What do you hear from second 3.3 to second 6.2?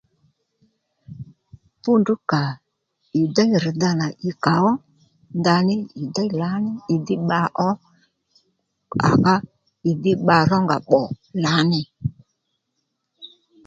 déy rr̀dha nà ì kà ó ndaní ì